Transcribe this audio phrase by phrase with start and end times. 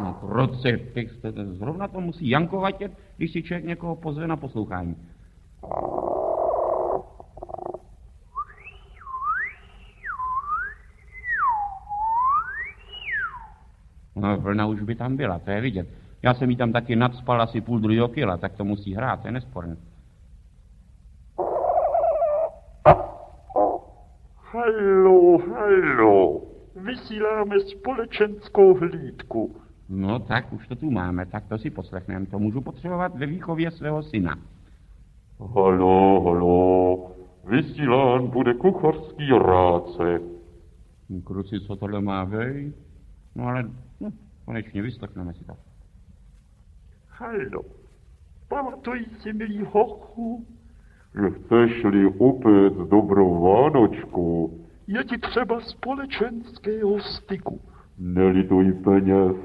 [0.00, 4.36] No, krucifix, to- to- zrovna to musí Janko vatět, když si člověk někoho pozve na
[4.36, 4.96] poslouchání.
[14.16, 15.88] No, vlna už by tam byla, to je vidět.
[16.22, 19.28] Já jsem jí tam taky nadspal asi půl druhého kila, tak to musí hrát, to
[19.28, 19.76] je nesporné.
[24.52, 26.40] Halo, halo.
[26.76, 29.56] Vysíláme společenskou hlídku.
[29.90, 32.26] No tak, už to tu máme, tak to si poslechneme.
[32.26, 34.38] To můžu potřebovat ve výchově svého syna.
[35.54, 37.12] Halo, halo.
[37.44, 40.20] Vysílán bude kuchařský ráce.
[41.24, 42.72] Kruci, co tohle má vej?
[43.34, 44.10] No ale, no,
[44.44, 45.52] konečně vyslechneme si to.
[47.08, 47.62] Halo.
[48.48, 50.46] Pamatuj si, milý hochu,
[51.14, 57.60] že chceš-li upéct dobrou Vánočku, je ti třeba společenského styku.
[57.98, 59.36] Nelituj peněz,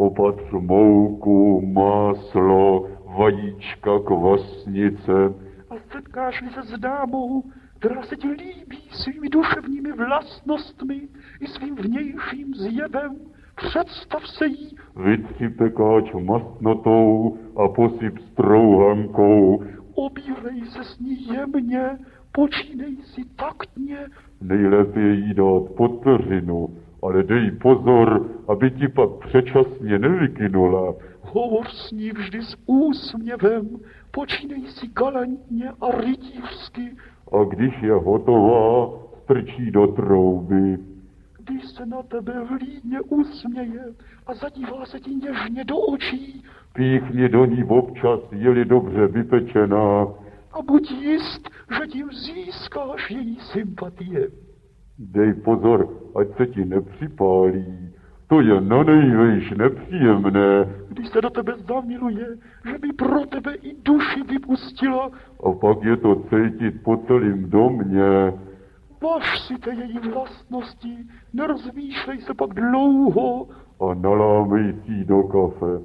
[0.00, 2.88] opatř mouku, máslo,
[3.18, 5.34] vajíčka, kvasnice.
[5.70, 7.42] A setkáš-li se s dámou,
[7.78, 11.08] která se ti líbí svými duševními vlastnostmi
[11.40, 13.16] i svým vnějším zjevem,
[13.56, 14.76] představ se jí.
[14.96, 19.64] Vytři pekáč mastnotou a posyp strouhankou.
[19.94, 21.98] Obírej se s ní jemně,
[22.32, 23.98] počínej si taktně.
[24.42, 26.68] Nejlépe jí dát pod peřinu,
[27.02, 30.94] ale dej pozor, aby ti pak předčasně nevykynula.
[31.20, 33.68] Hovor s ní vždy s úsměvem,
[34.10, 36.96] počínej si galantně a rytířsky.
[37.32, 40.78] A když je hotová, strčí do trouby.
[41.38, 43.84] Když se na tebe vlídně usměje
[44.26, 46.44] a zadívá se ti něžně do očí.
[46.72, 50.06] Píchni do ní občas, je-li dobře vypečená.
[50.52, 54.30] A buď jist, že tím získáš její sympatie.
[55.00, 57.90] Dej pozor, ať se ti nepřipálí.
[58.28, 60.74] To je na nejvejš nepříjemné.
[60.88, 62.26] Když se do tebe zamiluje,
[62.70, 65.10] že by pro tebe i duši vypustila.
[65.44, 68.32] A pak je to cítit po celém domě.
[69.02, 70.96] Važ si te její vlastnosti,
[71.32, 73.48] nerozmýšlej se pak dlouho.
[73.80, 75.84] A nalámej si do kafe.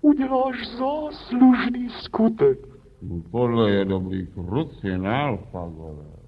[0.00, 2.58] Uděláš záslužný skutek.
[3.30, 6.19] Tohle je dobrý kruci, ne, Alfagore?